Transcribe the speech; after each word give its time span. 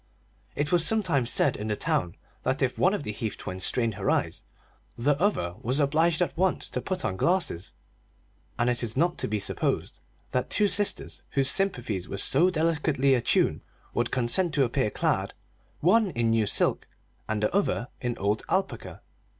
It 0.55 0.71
was 0.71 0.83
sometimes 0.83 1.29
said 1.29 1.55
in 1.55 1.67
the 1.67 1.75
town 1.75 2.15
that 2.41 2.63
if 2.63 2.79
one 2.79 2.95
of 2.95 3.03
the 3.03 3.11
Heath 3.11 3.37
twins 3.37 3.63
strained 3.63 3.93
her 3.93 4.09
eyes, 4.09 4.43
the 4.97 5.15
other 5.21 5.51
one 5.51 5.61
was 5.61 5.79
obliged 5.79 6.23
at 6.23 6.35
once 6.35 6.69
to 6.69 6.81
put 6.81 7.05
on 7.05 7.17
glasses; 7.17 7.71
and 8.57 8.67
it 8.67 8.81
is 8.81 8.97
not 8.97 9.19
to 9.19 9.27
be 9.27 9.39
supposed 9.39 9.99
that 10.31 10.49
two 10.49 10.67
sisters 10.67 11.21
whose 11.37 11.51
sympathies 11.51 12.09
were 12.09 12.17
so 12.17 12.49
delicately 12.49 13.13
attuned 13.13 13.61
would 13.93 14.09
consent 14.09 14.55
to 14.55 14.63
appear 14.63 14.89
clad 14.89 15.35
one 15.81 16.09
in 16.09 16.31
new 16.31 16.47
silk 16.47 16.87
and 17.29 17.43
the 17.43 17.55
other 17.55 17.87
in 18.01 18.17
old 18.17 18.41
alpaca. 18.49 19.01